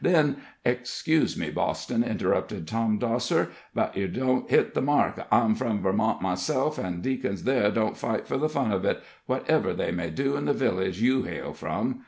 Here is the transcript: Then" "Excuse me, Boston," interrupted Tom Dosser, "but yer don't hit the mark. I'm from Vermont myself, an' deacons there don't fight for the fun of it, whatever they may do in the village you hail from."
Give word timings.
Then" 0.03 0.37
"Excuse 0.65 1.37
me, 1.37 1.51
Boston," 1.51 2.03
interrupted 2.03 2.67
Tom 2.67 2.97
Dosser, 2.97 3.49
"but 3.75 3.95
yer 3.95 4.07
don't 4.07 4.49
hit 4.49 4.73
the 4.73 4.81
mark. 4.81 5.23
I'm 5.31 5.53
from 5.53 5.83
Vermont 5.83 6.23
myself, 6.23 6.79
an' 6.79 7.01
deacons 7.01 7.43
there 7.43 7.69
don't 7.69 7.95
fight 7.95 8.25
for 8.27 8.37
the 8.39 8.49
fun 8.49 8.71
of 8.71 8.83
it, 8.83 9.03
whatever 9.27 9.75
they 9.75 9.91
may 9.91 10.09
do 10.09 10.37
in 10.37 10.45
the 10.45 10.53
village 10.53 10.99
you 10.99 11.21
hail 11.21 11.53
from." 11.53 11.99